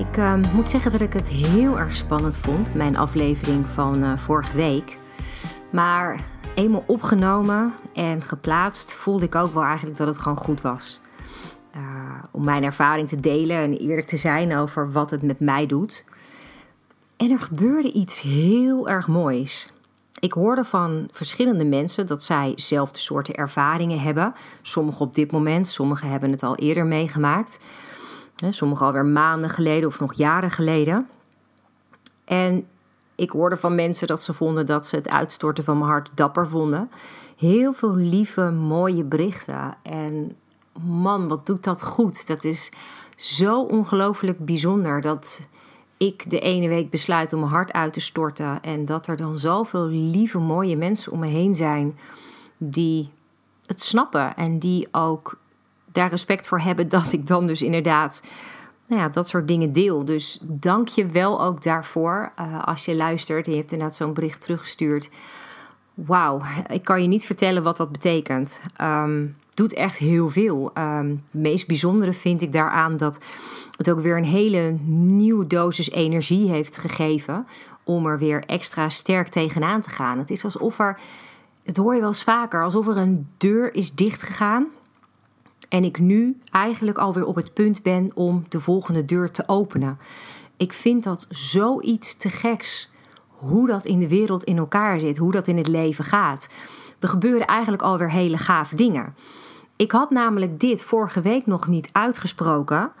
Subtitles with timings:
[0.00, 4.16] Ik uh, moet zeggen dat ik het heel erg spannend vond, mijn aflevering van uh,
[4.16, 4.98] vorige week.
[5.72, 6.20] Maar
[6.54, 11.00] eenmaal opgenomen en geplaatst voelde ik ook wel eigenlijk dat het gewoon goed was.
[11.76, 11.82] Uh,
[12.30, 16.04] om mijn ervaring te delen en eerlijk te zijn over wat het met mij doet.
[17.16, 19.72] En er gebeurde iets heel erg moois.
[20.18, 24.34] Ik hoorde van verschillende mensen dat zij zelfde soorten ervaringen hebben.
[24.62, 27.60] Sommigen op dit moment, sommigen hebben het al eerder meegemaakt.
[28.48, 31.08] Sommigen alweer maanden geleden of nog jaren geleden.
[32.24, 32.66] En
[33.14, 36.48] ik hoorde van mensen dat ze vonden dat ze het uitstorten van mijn hart dapper
[36.48, 36.90] vonden.
[37.36, 39.76] Heel veel lieve, mooie berichten.
[39.82, 40.36] En
[40.82, 42.26] man, wat doet dat goed.
[42.26, 42.72] Dat is
[43.16, 45.48] zo ongelooflijk bijzonder dat
[45.96, 48.62] ik de ene week besluit om mijn hart uit te storten.
[48.62, 51.98] En dat er dan zoveel lieve, mooie mensen om me heen zijn
[52.56, 53.10] die
[53.66, 54.36] het snappen.
[54.36, 55.38] En die ook
[55.92, 58.22] daar respect voor hebben dat ik dan dus inderdaad
[58.90, 60.04] nou ja, dat soort dingen deel.
[60.04, 62.32] Dus dank je wel ook daarvoor.
[62.40, 65.10] Uh, als je luistert je hebt inderdaad zo'n bericht teruggestuurd.
[65.94, 68.60] Wauw, ik kan je niet vertellen wat dat betekent.
[68.80, 70.70] Um, doet echt heel veel.
[70.78, 73.20] Um, het meest bijzondere vind ik daaraan dat
[73.76, 77.46] het ook weer een hele nieuwe dosis energie heeft gegeven.
[77.84, 80.18] Om er weer extra sterk tegenaan te gaan.
[80.18, 80.98] Het is alsof er,
[81.62, 84.66] het hoor je wel eens vaker, alsof er een deur is dichtgegaan
[85.70, 89.98] en ik nu eigenlijk alweer op het punt ben om de volgende deur te openen.
[90.56, 92.92] Ik vind dat zoiets te geks
[93.26, 96.48] hoe dat in de wereld in elkaar zit, hoe dat in het leven gaat.
[96.98, 99.14] Er gebeuren eigenlijk alweer hele gave dingen.
[99.76, 102.92] Ik had namelijk dit vorige week nog niet uitgesproken.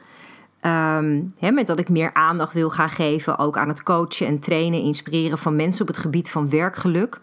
[0.62, 4.82] Um, met dat ik meer aandacht wil gaan geven, ook aan het coachen en trainen,
[4.82, 7.20] inspireren van mensen op het gebied van werkgeluk.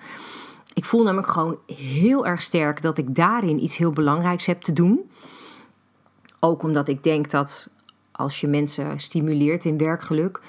[0.73, 4.73] Ik voel namelijk gewoon heel erg sterk dat ik daarin iets heel belangrijks heb te
[4.73, 5.09] doen.
[6.39, 7.69] Ook omdat ik denk dat
[8.11, 10.41] als je mensen stimuleert in werkgeluk,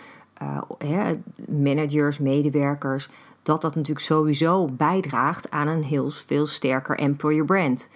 [0.43, 1.11] uh,
[1.49, 3.09] managers, medewerkers,
[3.43, 7.91] dat dat natuurlijk sowieso bijdraagt aan een heel veel sterker employer brand.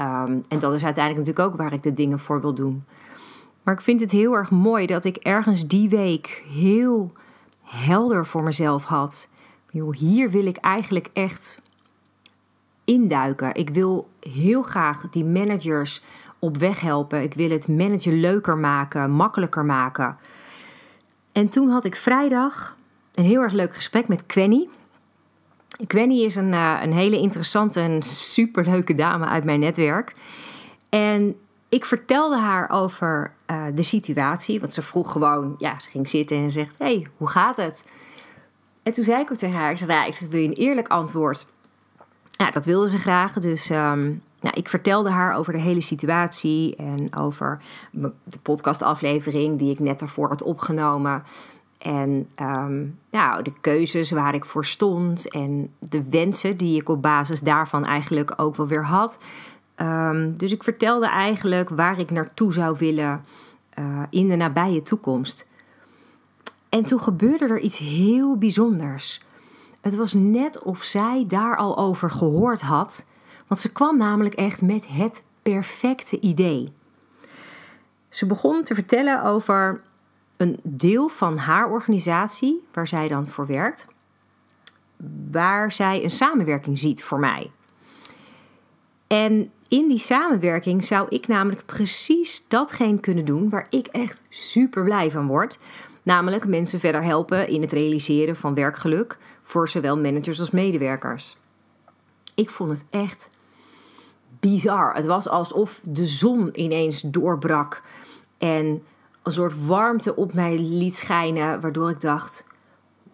[0.00, 2.84] Um, en dat is uiteindelijk natuurlijk ook waar ik de dingen voor wil doen.
[3.62, 7.12] Maar ik vind het heel erg mooi dat ik ergens die week heel
[7.62, 9.28] helder voor mezelf had.
[9.92, 11.60] hier wil ik eigenlijk echt
[12.84, 13.54] induiken.
[13.54, 16.02] Ik wil heel graag die managers
[16.40, 17.22] op weg helpen.
[17.22, 20.18] Ik wil het managen leuker maken, makkelijker maken.
[21.32, 22.76] En toen had ik vrijdag
[23.14, 24.68] een heel erg leuk gesprek met Quenny.
[25.86, 30.14] Quenny is een, uh, een hele interessante en superleuke dame uit mijn netwerk.
[30.88, 31.36] En
[31.68, 34.60] ik vertelde haar over uh, de situatie.
[34.60, 37.86] Want ze vroeg gewoon, ja, ze ging zitten en zegt: hey, hoe gaat het?
[38.82, 40.54] En toen zei ik ook tegen haar: Ik zei, ja, ik zeg, wil je een
[40.54, 41.46] eerlijk antwoord?
[42.30, 43.32] Ja, dat wilde ze graag.
[43.32, 47.62] Dus um, nou, ik vertelde haar over de hele situatie en over
[48.24, 51.22] de podcastaflevering die ik net daarvoor had opgenomen.
[51.78, 52.98] En um,
[53.42, 58.32] de keuzes waar ik voor stond en de wensen die ik op basis daarvan eigenlijk
[58.36, 59.18] ook wel weer had.
[59.76, 63.24] Um, dus ik vertelde eigenlijk waar ik naartoe zou willen
[63.78, 65.48] uh, in de nabije toekomst.
[66.68, 69.22] En toen gebeurde er iets heel bijzonders.
[69.80, 73.04] Het was net of zij daar al over gehoord had
[73.50, 76.72] want ze kwam namelijk echt met het perfecte idee.
[78.08, 79.82] Ze begon te vertellen over
[80.36, 83.86] een deel van haar organisatie, waar zij dan voor werkt,
[85.30, 87.50] waar zij een samenwerking ziet voor mij.
[89.06, 94.84] En in die samenwerking zou ik namelijk precies datgene kunnen doen waar ik echt super
[94.84, 95.58] blij van word.
[96.02, 101.36] Namelijk mensen verder helpen in het realiseren van werkgeluk voor zowel managers als medewerkers.
[102.34, 103.30] Ik vond het echt
[104.40, 104.94] bizar.
[104.94, 107.82] Het was alsof de zon ineens doorbrak
[108.38, 108.82] en
[109.22, 112.46] een soort warmte op mij liet schijnen, waardoor ik dacht: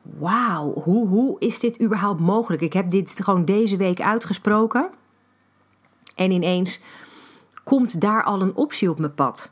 [0.02, 2.62] Wauw, hoe, hoe is dit überhaupt mogelijk?
[2.62, 4.90] Ik heb dit gewoon deze week uitgesproken
[6.14, 6.80] en ineens
[7.64, 9.50] komt daar al een optie op mijn pad.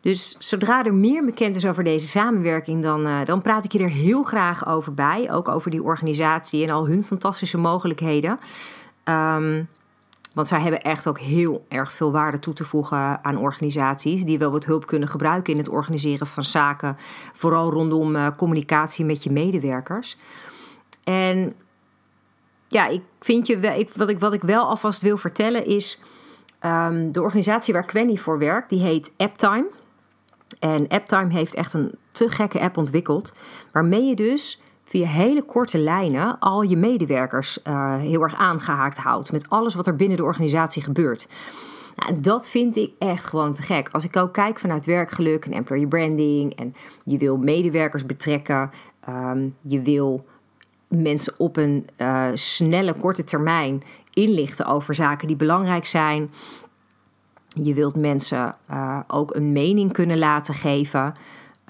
[0.00, 3.78] Dus zodra er meer bekend is over deze samenwerking, dan, uh, dan praat ik je
[3.78, 5.32] er heel graag over bij.
[5.32, 8.38] Ook over die organisatie en al hun fantastische mogelijkheden.
[9.04, 9.68] Um,
[10.34, 14.38] Want zij hebben echt ook heel erg veel waarde toe te voegen aan organisaties die
[14.38, 16.96] wel wat hulp kunnen gebruiken in het organiseren van zaken,
[17.32, 20.18] vooral rondom uh, communicatie met je medewerkers.
[21.04, 21.54] En
[22.68, 26.02] ja, ik vind je wel, ik, wat, ik, wat ik wel alvast wil vertellen is.
[26.60, 29.66] Um, de organisatie waar Quenny voor werkt, die heet AppTime.
[30.58, 33.34] En AppTime heeft echt een te gekke app ontwikkeld.
[33.72, 34.61] Waarmee je dus
[34.92, 39.32] via hele korte lijnen al je medewerkers uh, heel erg aangehaakt houdt.
[39.32, 41.28] Met alles wat er binnen de organisatie gebeurt.
[41.96, 43.88] Nou, dat vind ik echt gewoon te gek.
[43.92, 46.54] Als ik ook kijk vanuit werkgeluk en employee branding.
[46.54, 46.74] En
[47.04, 48.70] je wil medewerkers betrekken.
[49.08, 50.26] Um, je wil
[50.88, 56.30] mensen op een uh, snelle, korte termijn inlichten over zaken die belangrijk zijn.
[57.48, 61.14] Je wilt mensen uh, ook een mening kunnen laten geven.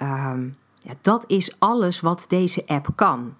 [0.02, 3.34] Um, ja, dat is alles wat deze app kan.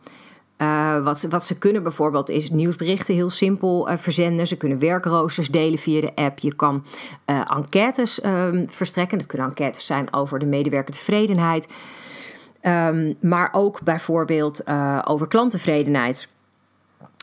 [0.58, 4.46] Uh, wat, ze, wat ze kunnen bijvoorbeeld is nieuwsberichten heel simpel uh, verzenden.
[4.46, 6.38] Ze kunnen werkroosters delen via de app.
[6.38, 6.84] Je kan
[7.26, 9.18] uh, enquêtes um, verstrekken.
[9.18, 11.68] Dat kunnen enquêtes zijn over de medewerkertevredenheid.
[12.62, 14.62] Um, maar ook bijvoorbeeld
[15.06, 16.28] over klanttevredenheid.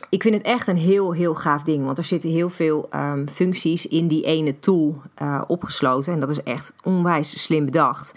[0.08, 1.84] Ik vind het echt een heel, heel gaaf ding.
[1.84, 5.02] Want er zitten heel veel um, functies in die ene tool
[5.46, 6.12] opgesloten.
[6.12, 8.14] En dat is echt onwijs slim bedacht.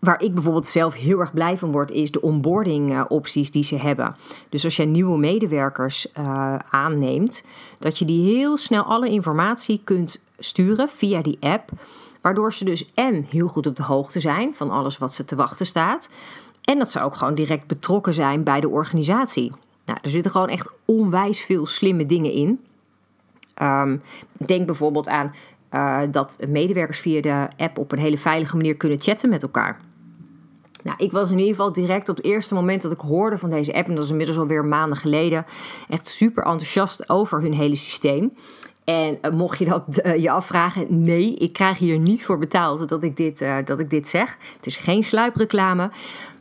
[0.00, 3.64] Waar ik bijvoorbeeld zelf heel erg blij van word, is de onboarding uh, opties die
[3.64, 4.16] ze hebben.
[4.48, 7.46] Dus als jij nieuwe medewerkers uh, aanneemt,
[7.78, 11.70] dat je die heel snel alle informatie kunt sturen via die app.
[12.20, 15.36] Waardoor ze dus en heel goed op de hoogte zijn van alles wat ze te
[15.36, 16.10] wachten staat.
[16.64, 19.52] En dat ze ook gewoon direct betrokken zijn bij de organisatie.
[19.84, 22.60] Nou, er zitten gewoon echt onwijs veel slimme dingen in.
[23.62, 25.34] Um, denk bijvoorbeeld aan
[25.70, 29.80] uh, dat medewerkers via de app op een hele veilige manier kunnen chatten met elkaar.
[30.82, 33.50] Nou, ik was in ieder geval direct op het eerste moment dat ik hoorde van
[33.50, 35.46] deze app, en dat is inmiddels alweer maanden geleden,
[35.88, 38.32] echt super enthousiast over hun hele systeem.
[38.84, 42.88] En uh, mocht je dat uh, je afvragen, nee, ik krijg hier niet voor betaald
[42.88, 44.36] dat ik, dit, uh, dat ik dit zeg.
[44.56, 45.90] Het is geen sluipreclame.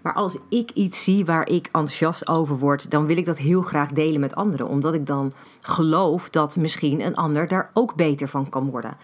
[0.01, 3.61] Maar als ik iets zie waar ik enthousiast over word, dan wil ik dat heel
[3.61, 4.67] graag delen met anderen.
[4.67, 8.97] Omdat ik dan geloof dat misschien een ander daar ook beter van kan worden.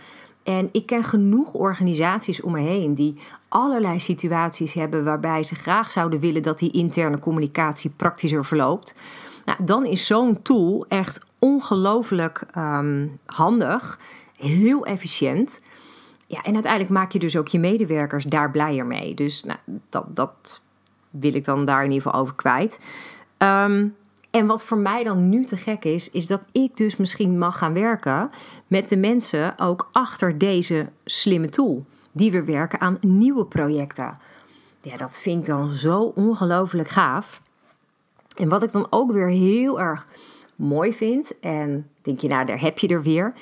[0.46, 3.16] En ik ken genoeg organisaties om me heen die
[3.48, 8.96] allerlei situaties hebben waarbij ze graag zouden willen dat die interne communicatie praktischer verloopt.
[9.46, 14.00] Nou, dan is zo'n tool echt ongelooflijk um, handig,
[14.38, 15.62] heel efficiënt.
[16.28, 19.14] Ja, en uiteindelijk maak je dus ook je medewerkers daar blijer mee.
[19.14, 19.60] Dus nou,
[19.90, 20.62] dat, dat
[21.10, 22.80] wil ik dan daar in ieder geval over kwijt.
[23.38, 23.96] Um,
[24.36, 27.58] en wat voor mij dan nu te gek is, is dat ik dus misschien mag
[27.58, 28.32] gaan werken
[28.68, 31.86] met de mensen ook achter deze slimme tool.
[32.12, 34.18] Die weer werken aan nieuwe projecten.
[34.82, 37.42] Ja, dat vind ik dan zo ongelooflijk gaaf.
[38.38, 40.08] En wat ik dan ook weer heel erg
[40.56, 43.34] mooi vind, en denk je, nou, daar heb je er weer.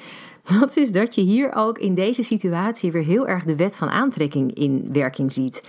[0.59, 3.89] Dat is dat je hier ook in deze situatie weer heel erg de wet van
[3.89, 5.63] aantrekking in werking ziet.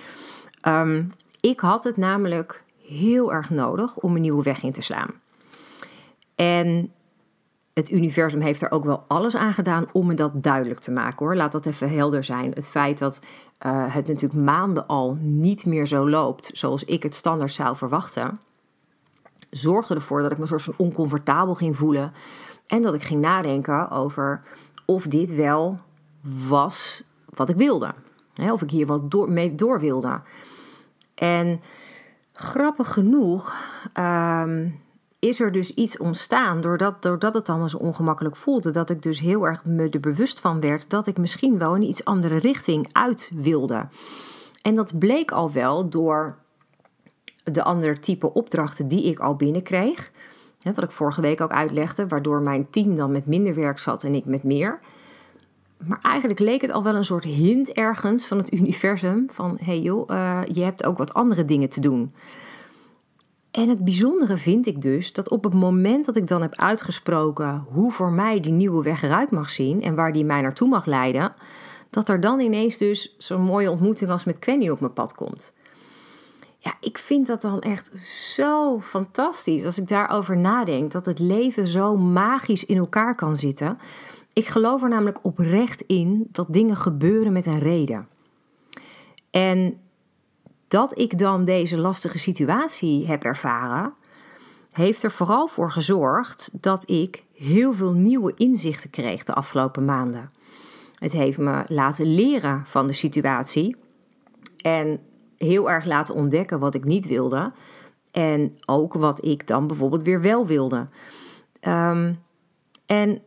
[0.69, 5.11] Um, ik had het namelijk heel erg nodig om een nieuwe weg in te slaan.
[6.35, 6.93] En
[7.73, 11.27] het universum heeft er ook wel alles aan gedaan om me dat duidelijk te maken
[11.27, 11.37] hoor.
[11.37, 12.53] Laat dat even helder zijn.
[12.53, 13.23] Het feit dat
[13.67, 18.41] uh, het natuurlijk maanden al niet meer zo loopt zoals ik het standaard zou verwachten,
[19.51, 22.13] zorgde ervoor dat ik me een soort van oncomfortabel ging voelen.
[22.67, 24.43] En dat ik ging nadenken over
[24.87, 25.79] of dit wel
[26.49, 27.95] was wat ik wilde.
[28.53, 30.21] of ik hier wat door, mee door wilde.
[31.15, 31.61] En
[32.35, 33.55] grappig genoeg
[33.99, 34.83] um,
[35.19, 38.71] is er dus iets ontstaan doordat, doordat het allemaal zo ongemakkelijk voelde.
[38.71, 41.83] Dat ik dus heel erg me er bewust van werd dat ik misschien wel een
[41.83, 43.89] iets andere richting uit wilde.
[44.63, 46.39] En dat bleek al wel door
[47.45, 50.11] de andere type opdrachten die ik al binnenkreeg.
[50.63, 54.15] Wat ik vorige week ook uitlegde, waardoor mijn team dan met minder werk zat en
[54.15, 54.81] ik met meer.
[55.87, 59.81] Maar eigenlijk leek het al wel een soort hint ergens van het universum: van hey
[59.81, 62.13] joh, uh, je hebt ook wat andere dingen te doen.
[63.51, 67.65] En het bijzondere vind ik dus dat op het moment dat ik dan heb uitgesproken
[67.69, 70.87] hoe voor mij die nieuwe weg eruit mag zien en waar die mij naartoe mag
[70.87, 71.35] leiden,
[71.91, 75.55] dat er dan ineens dus zo'n mooie ontmoeting als met Quenny op mijn pad komt.
[76.59, 77.93] Ja, ik vind dat dan echt
[78.33, 83.79] zo fantastisch als ik daarover nadenk dat het leven zo magisch in elkaar kan zitten.
[84.35, 88.09] Ik geloof er namelijk oprecht in dat dingen gebeuren met een reden.
[89.31, 89.81] En
[90.69, 93.95] dat ik dan deze lastige situatie heb ervaren,
[94.71, 100.31] heeft er vooral voor gezorgd dat ik heel veel nieuwe inzichten kreeg de afgelopen maanden.
[100.99, 103.77] Het heeft me laten leren van de situatie
[104.57, 105.01] en
[105.37, 107.53] heel erg laten ontdekken wat ik niet wilde
[108.11, 110.89] en ook wat ik dan bijvoorbeeld weer wel wilde.
[111.61, 112.23] Um,
[112.87, 113.23] en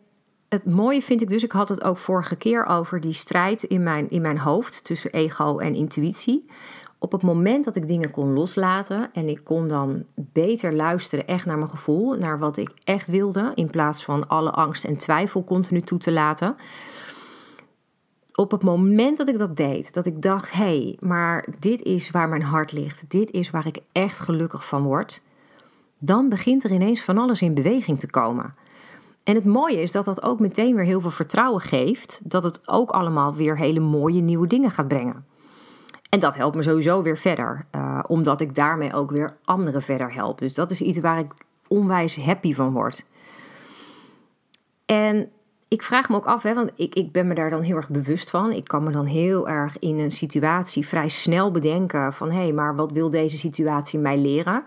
[0.49, 3.83] het mooie vind ik dus, ik had het ook vorige keer over die strijd in
[3.83, 6.45] mijn, in mijn hoofd tussen ego en intuïtie.
[6.99, 11.45] Op het moment dat ik dingen kon loslaten en ik kon dan beter luisteren echt
[11.45, 15.43] naar mijn gevoel, naar wat ik echt wilde, in plaats van alle angst en twijfel
[15.43, 16.55] continu toe te laten.
[18.35, 22.11] Op het moment dat ik dat deed, dat ik dacht: hé, hey, maar dit is
[22.11, 25.21] waar mijn hart ligt, dit is waar ik echt gelukkig van word,
[25.97, 28.53] dan begint er ineens van alles in beweging te komen.
[29.27, 32.67] En het mooie is dat dat ook meteen weer heel veel vertrouwen geeft dat het
[32.67, 35.25] ook allemaal weer hele mooie nieuwe dingen gaat brengen.
[36.09, 40.13] En dat helpt me sowieso weer verder, uh, omdat ik daarmee ook weer anderen verder
[40.13, 40.39] help.
[40.39, 41.31] Dus dat is iets waar ik
[41.67, 43.05] onwijs happy van word.
[44.85, 45.29] En
[45.67, 47.89] ik vraag me ook af, hè, want ik, ik ben me daar dan heel erg
[47.89, 48.51] bewust van.
[48.51, 52.31] Ik kan me dan heel erg in een situatie vrij snel bedenken van...
[52.31, 54.63] hé, hey, maar wat wil deze situatie mij leren?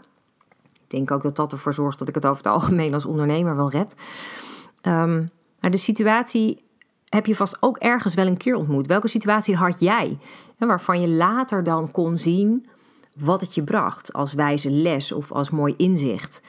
[0.73, 3.57] Ik denk ook dat dat ervoor zorgt dat ik het over het algemeen als ondernemer
[3.57, 3.95] wel red.
[4.83, 6.63] Um, de situatie
[7.09, 8.87] heb je vast ook ergens wel een keer ontmoet.
[8.87, 10.19] Welke situatie had jij?
[10.69, 12.67] waarvan je later dan kon zien
[13.17, 16.43] wat het je bracht als wijze les of als mooi inzicht.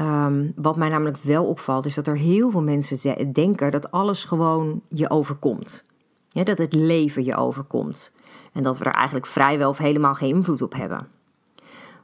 [0.00, 4.24] Um, wat mij namelijk wel opvalt, is dat er heel veel mensen denken dat alles
[4.24, 5.84] gewoon je overkomt.
[6.32, 8.14] Dat het leven je overkomt.
[8.52, 11.08] En dat we er eigenlijk vrijwel of helemaal geen invloed op hebben.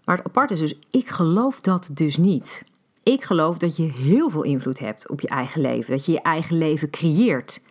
[0.04, 2.64] Maar het apart is dus, ik geloof dat dus niet.
[3.12, 5.92] Ik geloof dat je heel veel invloed hebt op je eigen leven.
[5.92, 7.62] Dat je je eigen leven creëert.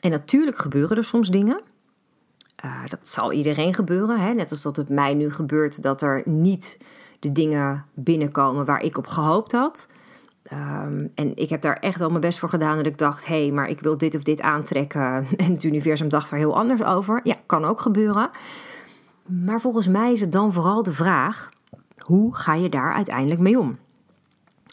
[0.00, 1.60] En natuurlijk gebeuren er soms dingen.
[2.64, 4.20] Uh, dat zal iedereen gebeuren.
[4.20, 4.32] Hè?
[4.32, 6.78] Net als dat het mij nu gebeurt dat er niet
[7.20, 9.90] de dingen binnenkomen waar ik op gehoopt had.
[10.52, 12.76] Um, en ik heb daar echt wel mijn best voor gedaan.
[12.76, 15.26] Dat ik dacht, hé, hey, maar ik wil dit of dit aantrekken.
[15.36, 17.20] En het universum dacht er heel anders over.
[17.22, 18.30] Ja, kan ook gebeuren.
[19.22, 21.48] Maar volgens mij is het dan vooral de vraag:
[21.98, 23.78] hoe ga je daar uiteindelijk mee om?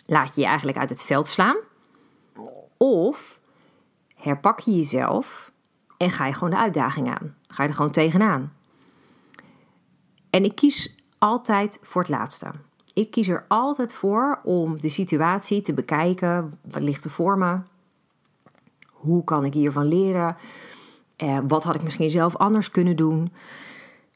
[0.09, 1.57] Laat je je eigenlijk uit het veld slaan?
[2.77, 3.39] Of
[4.15, 5.51] herpak je jezelf
[5.97, 7.35] en ga je gewoon de uitdaging aan?
[7.47, 8.53] Ga je er gewoon tegenaan?
[10.29, 12.51] En ik kies altijd voor het laatste.
[12.93, 16.53] Ik kies er altijd voor om de situatie te bekijken.
[16.61, 17.59] Wat ligt er voor me?
[18.91, 20.37] Hoe kan ik hiervan leren?
[21.15, 23.33] Eh, wat had ik misschien zelf anders kunnen doen?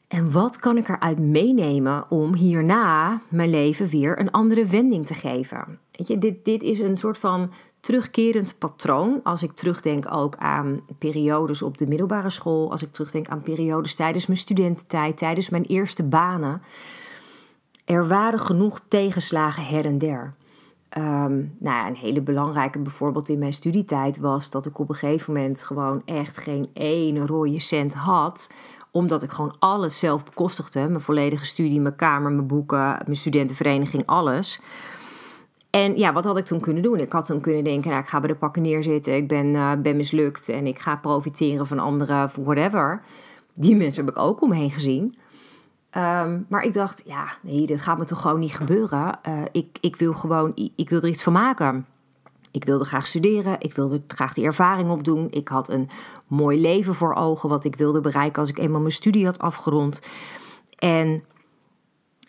[0.08, 5.14] En wat kan ik eruit meenemen om hierna mijn leven weer een andere wending te
[5.14, 5.78] geven?
[5.92, 9.20] Dit, dit is een soort van terugkerend patroon.
[9.22, 13.94] Als ik terugdenk ook aan periodes op de middelbare school, als ik terugdenk aan periodes
[13.94, 16.62] tijdens mijn studententijd, tijdens mijn eerste banen.
[17.84, 20.34] Er waren genoeg tegenslagen her en der.
[20.98, 24.94] Um, nou ja, een hele belangrijke bijvoorbeeld in mijn studietijd was dat ik op een
[24.94, 28.50] gegeven moment gewoon echt geen ene rode cent had
[28.92, 30.88] omdat ik gewoon alles zelf bekostigde.
[30.88, 34.60] Mijn volledige studie, mijn kamer, mijn boeken, mijn studentenvereniging, alles.
[35.72, 36.98] En ja, wat had ik toen kunnen doen?
[36.98, 39.16] Ik had toen kunnen denken, nou, ik ga bij de pakken neerzitten.
[39.16, 43.02] Ik ben, uh, ben mislukt en ik ga profiteren van anderen, whatever.
[43.54, 45.14] Die mensen heb ik ook omheen gezien.
[45.96, 49.18] Um, maar ik dacht, ja, nee, dit gaat me toch gewoon niet gebeuren.
[49.28, 51.86] Uh, ik, ik wil gewoon, ik wil er iets van maken.
[52.50, 55.26] Ik wilde graag studeren, ik wilde graag die ervaring opdoen.
[55.30, 55.88] Ik had een
[56.26, 60.00] mooi leven voor ogen, wat ik wilde bereiken als ik eenmaal mijn studie had afgerond.
[60.78, 61.24] En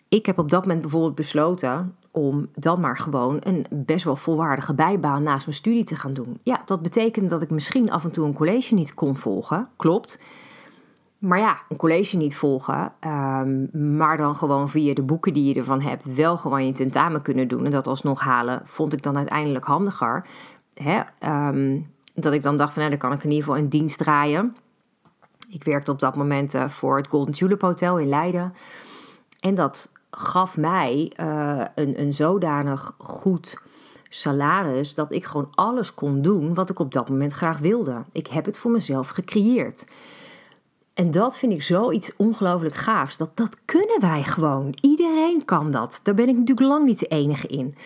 [0.08, 4.74] ik heb op dat moment bijvoorbeeld besloten om dan maar gewoon een best wel volwaardige
[4.74, 6.38] bijbaan naast mijn studie te gaan doen.
[6.42, 10.22] Ja, dat betekende dat ik misschien af en toe een college niet kon volgen, klopt.
[11.18, 15.54] Maar ja, een college niet volgen, um, maar dan gewoon via de boeken die je
[15.54, 19.16] ervan hebt, wel gewoon je tentamen kunnen doen en dat alsnog halen, vond ik dan
[19.16, 20.26] uiteindelijk handiger.
[20.74, 21.00] Hè?
[21.48, 23.98] Um, dat ik dan dacht van, nou, dan kan ik in ieder geval een dienst
[23.98, 24.56] draaien.
[25.48, 28.54] Ik werkte op dat moment uh, voor het Golden Tulip Hotel in Leiden.
[29.40, 33.62] En dat gaf mij uh, een, een zodanig goed
[34.08, 38.04] salaris dat ik gewoon alles kon doen wat ik op dat moment graag wilde.
[38.12, 39.86] Ik heb het voor mezelf gecreëerd.
[40.94, 43.16] En dat vind ik zoiets ongelooflijk gaafs.
[43.16, 44.78] Dat, dat kunnen wij gewoon.
[44.80, 46.00] Iedereen kan dat.
[46.02, 47.76] Daar ben ik natuurlijk lang niet de enige in.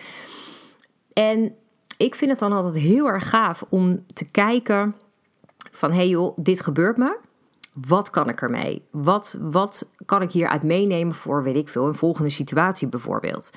[1.13, 1.55] En
[1.97, 4.95] ik vind het dan altijd heel erg gaaf om te kijken
[5.71, 5.91] van...
[5.91, 7.17] hey joh, dit gebeurt me.
[7.87, 8.87] Wat kan ik ermee?
[8.91, 13.49] Wat, wat kan ik hieruit meenemen voor, weet ik veel, een volgende situatie bijvoorbeeld?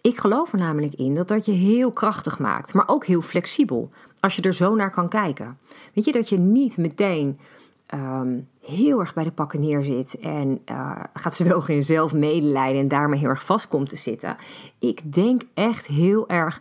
[0.00, 3.90] Ik geloof er namelijk in dat dat je heel krachtig maakt, maar ook heel flexibel.
[4.20, 5.58] Als je er zo naar kan kijken.
[5.94, 7.38] Weet je, dat je niet meteen
[7.86, 12.88] Ehm, heel erg bij de pakken neerzit en uh, gaat zowel geen zelf medelijden en
[12.88, 14.36] daarmee heel erg vast komt te zitten.
[14.78, 16.60] Ik denk echt heel erg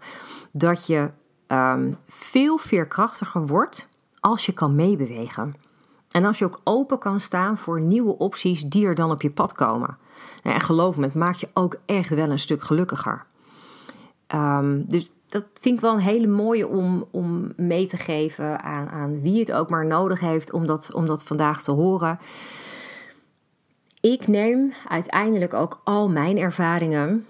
[0.51, 1.11] dat je
[1.47, 5.53] ehm, veel veerkrachtiger wordt als je kan meebewegen.
[6.15, 9.31] En als je ook open kan staan voor nieuwe opties die er dan op je
[9.31, 9.97] pad komen.
[10.43, 13.25] Nou, en geloof me, het maakt je ook echt wel een stuk gelukkiger.
[14.35, 18.89] Um, dus dat vind ik wel een hele mooie om, om mee te geven aan,
[18.89, 22.19] aan wie het ook maar nodig heeft om dat, om dat vandaag te horen.
[23.99, 27.25] Ik neem uiteindelijk ook al mijn ervaringen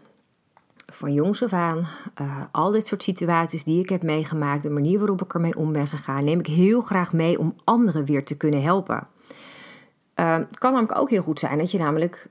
[0.85, 1.87] van jongs af aan,
[2.21, 5.71] uh, al dit soort situaties die ik heb meegemaakt, de manier waarop ik ermee om
[5.71, 9.07] ben gegaan, neem ik heel graag mee om anderen weer te kunnen helpen.
[10.15, 12.29] Uh, het kan namelijk ook heel goed zijn dat je namelijk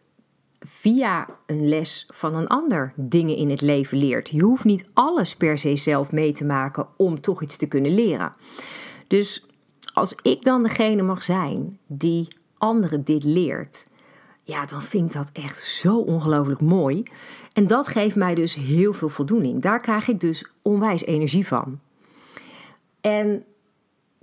[0.60, 4.28] via een les van een ander dingen in het leven leert.
[4.28, 7.94] Je hoeft niet alles per se zelf mee te maken om toch iets te kunnen
[7.94, 8.32] leren.
[9.06, 9.46] Dus
[9.92, 13.86] als ik dan degene mag zijn die anderen dit leert,
[14.44, 17.02] ja, dan vind ik dat echt zo ongelooflijk mooi.
[17.52, 19.62] En dat geeft mij dus heel veel voldoening.
[19.62, 21.80] Daar krijg ik dus onwijs energie van.
[23.00, 23.44] En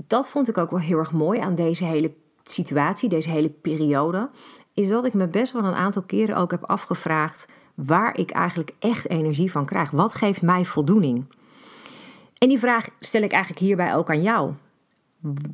[0.08, 2.14] dat vond ik ook wel heel erg mooi aan deze hele
[2.44, 4.30] situatie, deze hele periode.
[4.74, 8.72] Is dat ik me best wel een aantal keren ook heb afgevraagd waar ik eigenlijk
[8.80, 9.92] echt energie van krijg.
[9.92, 11.26] Wat geeft mij voldoening?
[12.38, 14.54] En die vraag stel ik eigenlijk hierbij ook aan jou.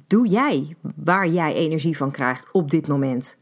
[0.08, 3.38] Doe jij waar jij energie van krijgt op dit moment?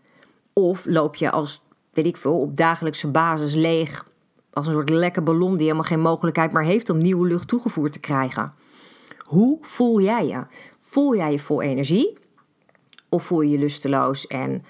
[0.60, 1.62] Of loop je als,
[1.94, 4.06] weet ik veel, op dagelijkse basis leeg
[4.54, 7.94] als een soort lekke ballon die helemaal geen mogelijkheid meer heeft om nieuwe lucht toegevoerd
[7.94, 8.54] te krijgen.
[9.18, 10.44] Hoe voel jij je?
[10.80, 12.18] Voel jij je vol energie?
[13.10, 14.66] Of voel je je lusteloos en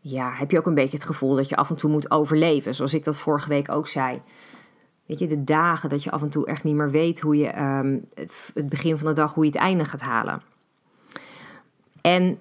[0.00, 2.74] ja, heb je ook een beetje het gevoel dat je af en toe moet overleven,
[2.74, 4.22] zoals ik dat vorige week ook zei.
[5.06, 7.60] Weet je, de dagen dat je af en toe echt niet meer weet hoe je
[7.62, 8.04] um,
[8.54, 10.42] het begin van de dag, hoe je het einde gaat halen.
[12.00, 12.38] En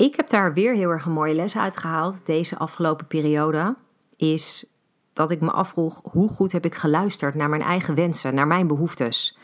[0.00, 3.76] ik heb daar weer heel erg een mooie les uit gehaald deze afgelopen periode.
[4.16, 4.66] Is
[5.12, 8.66] dat ik me afvroeg hoe goed heb ik geluisterd naar mijn eigen wensen, naar mijn
[8.66, 9.38] behoeftes.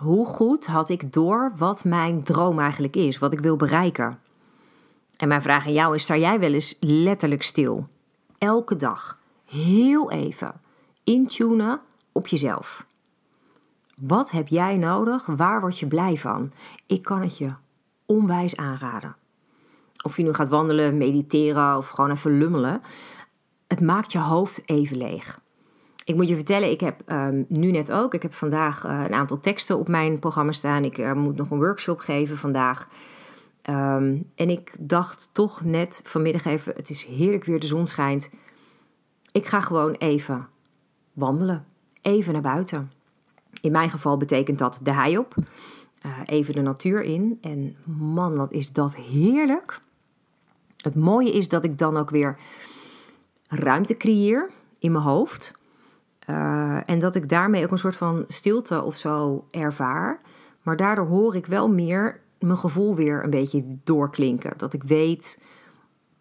[0.00, 4.18] Hoe goed had ik door wat mijn droom eigenlijk is, wat ik wil bereiken?
[5.16, 7.88] En mijn vraag aan jou is: sta jij wel eens letterlijk stil?
[8.38, 10.60] Elke dag, heel even,
[11.04, 11.80] intunen
[12.12, 12.86] op jezelf.
[13.96, 15.26] Wat heb jij nodig?
[15.26, 16.52] Waar word je blij van?
[16.86, 17.52] Ik kan het je
[18.06, 19.16] onwijs aanraden.
[20.04, 22.82] Of je nu gaat wandelen, mediteren of gewoon even lummelen
[23.68, 25.40] het maakt je hoofd even leeg.
[26.04, 29.14] Ik moet je vertellen, ik heb um, nu net ook, ik heb vandaag uh, een
[29.14, 30.84] aantal teksten op mijn programma staan.
[30.84, 32.88] Ik uh, moet nog een workshop geven vandaag.
[33.70, 38.30] Um, en ik dacht toch net vanmiddag even, het is heerlijk weer, de zon schijnt.
[39.32, 40.48] Ik ga gewoon even
[41.12, 41.64] wandelen,
[42.00, 42.92] even naar buiten.
[43.60, 45.34] In mijn geval betekent dat de hei op,
[46.06, 47.38] uh, even de natuur in.
[47.40, 49.80] En man, wat is dat heerlijk.
[50.88, 52.36] Het mooie is dat ik dan ook weer
[53.48, 55.58] ruimte creëer in mijn hoofd.
[56.30, 60.20] Uh, en dat ik daarmee ook een soort van stilte of zo ervaar.
[60.62, 64.52] Maar daardoor hoor ik wel meer mijn gevoel weer een beetje doorklinken.
[64.56, 65.42] Dat ik weet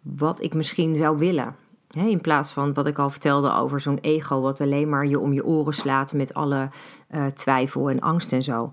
[0.01, 1.56] wat ik misschien zou willen.
[1.89, 5.34] in plaats van wat ik al vertelde over zo'n ego, wat alleen maar je om
[5.34, 6.69] je oren slaat met alle
[7.12, 8.71] uh, twijfel en angst en zo.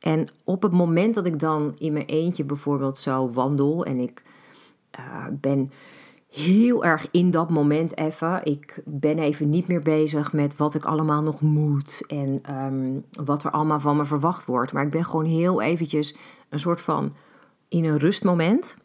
[0.00, 4.22] En op het moment dat ik dan in mijn eentje bijvoorbeeld zo wandel en ik
[4.98, 5.70] uh, ben
[6.36, 8.40] heel erg in dat moment even.
[8.44, 13.44] Ik ben even niet meer bezig met wat ik allemaal nog moet en um, wat
[13.44, 14.72] er allemaal van me verwacht wordt.
[14.72, 16.16] Maar ik ben gewoon heel eventjes
[16.48, 17.14] een soort van
[17.68, 18.78] in een rustmoment.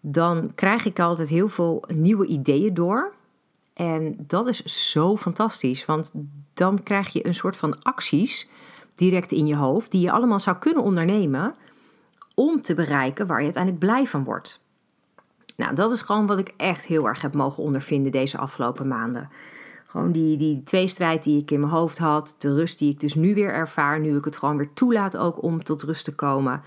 [0.00, 3.12] Dan krijg ik altijd heel veel nieuwe ideeën door.
[3.74, 6.12] En dat is zo fantastisch, want
[6.54, 8.48] dan krijg je een soort van acties
[8.94, 11.54] direct in je hoofd die je allemaal zou kunnen ondernemen
[12.34, 14.60] om te bereiken waar je uiteindelijk blij van wordt.
[15.60, 19.28] Nou, dat is gewoon wat ik echt heel erg heb mogen ondervinden deze afgelopen maanden.
[19.86, 23.14] Gewoon die, die tweestrijd die ik in mijn hoofd had, de rust die ik dus
[23.14, 26.62] nu weer ervaar, nu ik het gewoon weer toelaat ook om tot rust te komen.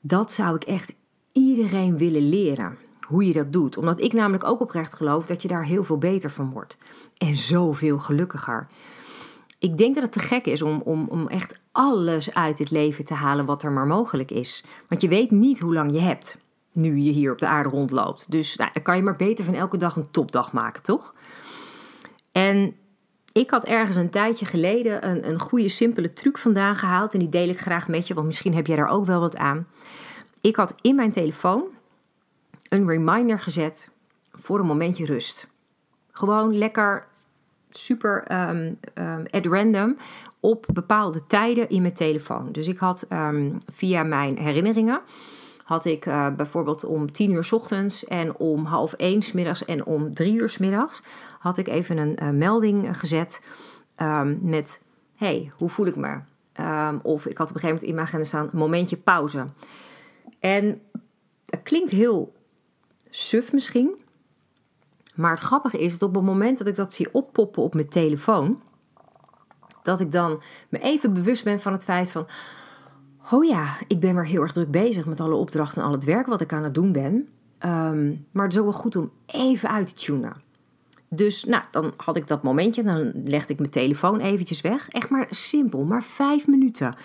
[0.00, 0.94] Dat zou ik echt
[1.32, 3.76] iedereen willen leren, hoe je dat doet.
[3.76, 6.78] Omdat ik namelijk ook oprecht geloof dat je daar heel veel beter van wordt.
[7.16, 8.66] En zoveel gelukkiger.
[9.58, 13.04] Ik denk dat het te gek is om, om, om echt alles uit het leven
[13.04, 14.64] te halen wat er maar mogelijk is.
[14.88, 16.44] Want je weet niet hoe lang je hebt
[16.76, 18.30] nu je hier op de aarde rondloopt.
[18.30, 21.14] Dus nou, dan kan je maar beter van elke dag een topdag maken, toch?
[22.32, 22.76] En
[23.32, 27.12] ik had ergens een tijdje geleden een, een goede, simpele truc vandaan gehaald.
[27.12, 29.36] En die deel ik graag met je, want misschien heb jij daar ook wel wat
[29.36, 29.66] aan.
[30.40, 31.64] Ik had in mijn telefoon
[32.68, 33.90] een reminder gezet
[34.32, 35.48] voor een momentje rust.
[36.12, 37.06] Gewoon lekker
[37.70, 39.96] super um, um, at random
[40.40, 42.52] op bepaalde tijden in mijn telefoon.
[42.52, 45.00] Dus ik had um, via mijn herinneringen
[45.66, 49.64] had ik uh, bijvoorbeeld om tien uur s ochtends en om half één s middags
[49.64, 51.00] en om drie uur s middags
[51.38, 53.42] had ik even een uh, melding gezet
[53.96, 54.82] um, met
[55.14, 56.20] hey, hoe voel ik me?
[56.60, 59.46] Um, of ik had op een gegeven moment in mijn agenda staan momentje pauze.
[60.38, 60.80] En
[61.46, 62.34] het klinkt heel
[63.10, 64.00] suf misschien,
[65.14, 67.88] maar het grappige is dat op het moment dat ik dat zie oppoppen op mijn
[67.88, 68.62] telefoon,
[69.82, 72.26] Dat ik dan me even bewust ben van het feit van,
[73.30, 76.04] oh ja, ik ben weer heel erg druk bezig met alle opdrachten en al het
[76.04, 77.28] werk wat ik aan het doen ben.
[77.58, 80.44] Ehm, maar het is wel goed om even uit te tunen.
[81.08, 84.88] Dus nou, dan had ik dat momentje, dan legde ik mijn telefoon eventjes weg.
[84.88, 86.96] Echt maar simpel, maar vijf minuten.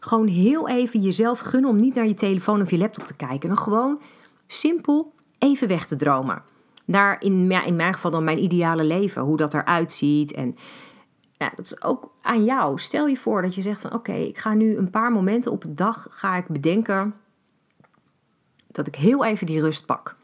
[0.00, 3.48] Gewoon heel even jezelf gunnen om niet naar je telefoon of je laptop te kijken.
[3.48, 4.00] Dan gewoon
[4.46, 6.42] simpel even weg te dromen.
[6.84, 10.32] Naar in, in mijn geval dan mijn ideale leven, hoe dat eruit ziet.
[10.32, 10.56] En
[11.38, 12.78] nou, dat is ook aan jou.
[12.78, 15.64] Stel je voor dat je zegt van oké, ik ga nu een paar momenten op
[15.64, 17.14] een dag ga ik bedenken
[18.66, 20.14] dat ik heel even die rust pak.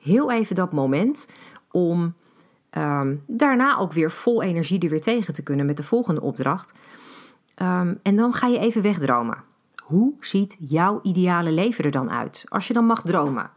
[0.00, 1.30] Heel even dat moment
[1.70, 2.14] om
[2.70, 6.72] um, daarna ook weer vol energie er weer tegen te kunnen met de volgende opdracht.
[7.62, 9.44] Um, en dan ga je even wegdromen.
[9.82, 12.44] Hoe ziet jouw ideale leven er dan uit?
[12.48, 13.50] Als je dan mag dromen.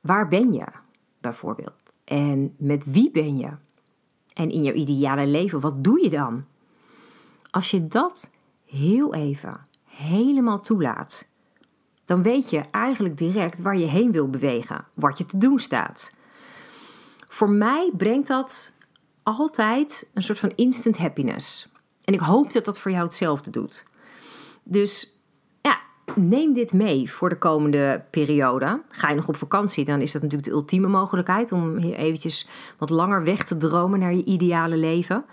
[0.00, 0.64] Waar ben je
[1.20, 2.00] bijvoorbeeld?
[2.04, 3.50] En met wie ben je?
[4.36, 6.44] En in jouw ideale leven, wat doe je dan?
[7.50, 8.30] Als je dat
[8.64, 11.28] heel even helemaal toelaat,
[12.04, 16.14] dan weet je eigenlijk direct waar je heen wil bewegen, wat je te doen staat.
[17.28, 18.72] Voor mij brengt dat
[19.22, 21.72] altijd een soort van instant happiness.
[22.04, 23.86] En ik hoop dat dat voor jou hetzelfde doet.
[24.62, 25.15] Dus
[26.16, 28.82] neem dit mee voor de komende periode.
[28.88, 32.48] Ga je nog op vakantie, dan is dat natuurlijk de ultieme mogelijkheid om eventjes
[32.78, 35.24] wat langer weg te dromen naar je ideale leven.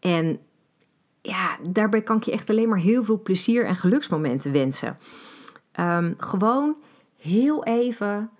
[0.00, 0.38] En
[1.22, 4.98] ja, daarbij kan ik je echt alleen maar heel veel plezier en geluksmomenten wensen.
[5.80, 6.76] Um, gewoon
[7.16, 8.30] heel even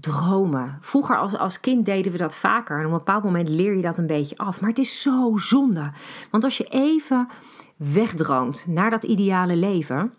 [0.00, 0.78] dromen.
[0.80, 2.78] Vroeger als, als kind deden we dat vaker.
[2.78, 4.60] En op een bepaald moment leer je dat een beetje af.
[4.60, 5.92] Maar het is zo zonde.
[6.30, 7.28] Want als je even
[7.76, 10.14] wegdroomt naar dat ideale leven,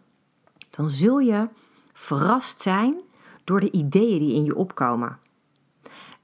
[0.71, 1.47] dan zul je
[1.93, 3.01] verrast zijn
[3.43, 5.19] door de ideeën die in je opkomen.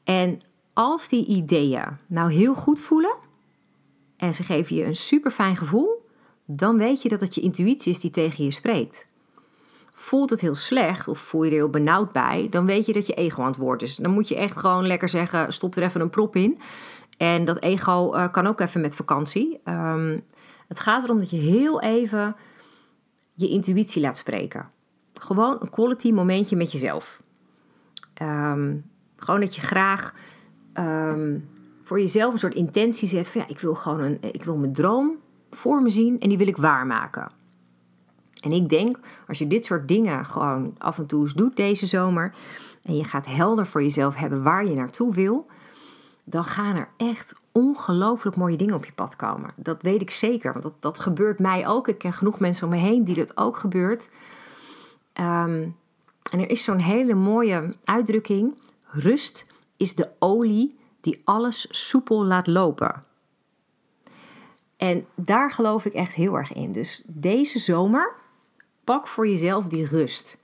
[0.03, 0.39] En
[0.73, 3.15] als die ideeën nou heel goed voelen
[4.17, 6.05] en ze geven je een super fijn gevoel,
[6.45, 9.07] dan weet je dat het je intuïtie is die tegen je spreekt
[9.99, 13.07] voelt het heel slecht of voel je er heel benauwd bij, dan weet je dat
[13.07, 13.95] je ego aan het woord is.
[13.95, 16.59] Dan moet je echt gewoon lekker zeggen: stop er even een prop in.
[17.17, 19.59] En dat ego uh, kan ook even met vakantie.
[19.65, 20.23] Um,
[20.67, 22.35] het gaat erom dat je heel even
[23.37, 24.69] je intuïtie laat spreken.
[25.13, 27.21] Gewoon een quality momentje met jezelf.
[28.21, 30.13] Um, gewoon dat je graag
[30.73, 31.49] um,
[31.83, 34.73] voor jezelf een soort intentie zet van ja, ik wil gewoon een, ik wil mijn
[34.73, 35.17] droom
[35.51, 37.31] voor me zien en die wil ik waarmaken.
[38.41, 41.85] En ik denk, als je dit soort dingen gewoon af en toe eens doet deze
[41.85, 42.33] zomer.
[42.83, 45.45] En je gaat helder voor jezelf hebben waar je naartoe wil.
[46.23, 49.49] Dan gaan er echt ongelooflijk mooie dingen op je pad komen.
[49.55, 51.87] Dat weet ik zeker, want dat, dat gebeurt mij ook.
[51.87, 54.09] Ik ken genoeg mensen om me heen die dat ook gebeurt.
[55.13, 55.75] Um,
[56.31, 58.61] en er is zo'n hele mooie uitdrukking.
[58.83, 59.45] Rust
[59.77, 63.03] is de olie die alles soepel laat lopen.
[64.77, 66.71] En daar geloof ik echt heel erg in.
[66.71, 68.15] Dus deze zomer
[68.83, 70.39] Pak voor jezelf die rust.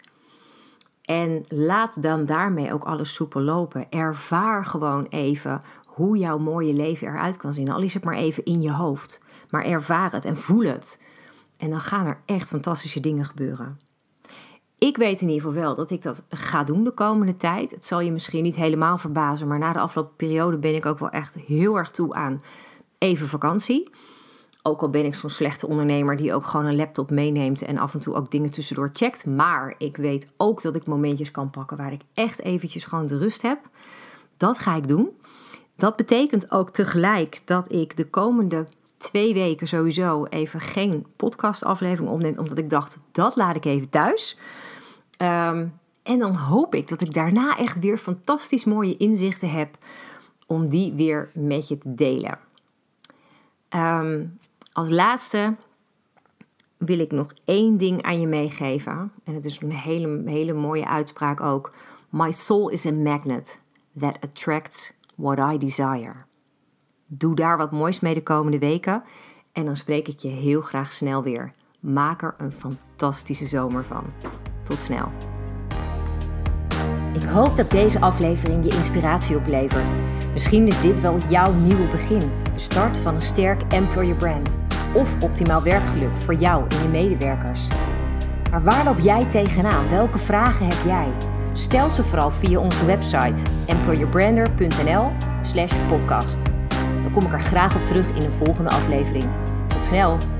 [1.02, 3.89] En laat dan daarmee ook alles soepel lopen.
[3.89, 5.62] Ervaar gewoon even
[5.93, 7.71] hoe jouw mooie leven eruit kan zien.
[7.71, 9.21] Al is het maar even in je hoofd.
[9.49, 11.01] Maar ervaar het en voel het.
[11.58, 13.79] En dan gaan er echt fantastische dingen gebeuren.
[14.77, 17.71] Ik weet in ieder geval wel dat ik dat ga doen de komende tijd.
[17.71, 20.99] Het zal je misschien niet helemaal verbazen, maar na de afgelopen periode ben ik ook
[20.99, 22.41] wel echt heel erg toe aan
[22.97, 23.89] even vakantie.
[24.63, 27.93] Ook al ben ik zo'n slechte ondernemer die ook gewoon een laptop meeneemt en af
[27.93, 29.25] en toe ook dingen tussendoor checkt.
[29.25, 33.17] Maar ik weet ook dat ik momentjes kan pakken waar ik echt eventjes gewoon de
[33.17, 33.60] rust heb.
[34.38, 35.10] Dat ga ik doen.
[35.83, 38.67] Dat betekent ook tegelijk dat ik de komende
[38.97, 42.37] twee weken sowieso even geen podcastaflevering opneem.
[42.37, 44.37] Omdat ik dacht, dat laat ik even thuis.
[45.17, 45.67] Ehm,
[46.03, 49.77] en dan hoop ik dat ik daarna echt weer fantastisch mooie inzichten heb
[50.47, 52.39] om die weer met je te delen.
[53.69, 54.39] Um,
[54.71, 55.55] als laatste
[56.77, 59.11] wil ik nog één ding aan je meegeven.
[59.23, 61.73] En het is een hele, hele mooie uitspraak ook.
[62.09, 63.59] My soul is a magnet
[63.99, 66.13] that attracts what I desire.
[67.08, 69.04] Doe daar wat moois mee de komende weken.
[69.52, 71.54] En dan spreek ik je heel graag snel weer.
[71.80, 74.04] Maak er een fantastische zomer van.
[74.63, 75.12] Tot snel.
[77.13, 79.91] Ik hoop dat deze aflevering je inspiratie oplevert.
[80.32, 82.32] Misschien is dit wel jouw nieuwe begin.
[82.54, 84.58] De start van een sterk employer brand
[84.93, 87.67] of optimaal werkgeluk voor jou en je medewerkers.
[88.52, 89.89] Maar waar loop jij tegenaan?
[89.89, 91.32] Welke vragen heb jij?
[91.53, 96.43] Stel ze vooral via onze website employerbrander.nl/podcast.
[97.01, 99.29] Dan kom ik er graag op terug in een volgende aflevering.
[99.67, 100.32] Tot snel!